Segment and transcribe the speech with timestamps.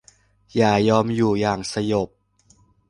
[0.55, 2.09] อย่ายอมอยู่อย่างสยบ